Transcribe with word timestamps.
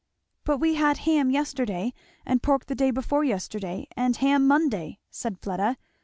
"But 0.45 0.57
we 0.57 0.73
had 0.73 0.97
ham 0.97 1.29
yesterday 1.29 1.93
and 2.25 2.41
pork 2.41 2.65
the 2.65 2.73
day 2.73 2.89
before 2.89 3.23
yesterday 3.23 3.85
and 3.95 4.15
ham 4.17 4.47
Monday," 4.47 4.97
said 5.11 5.37
Fleda. 5.37 5.77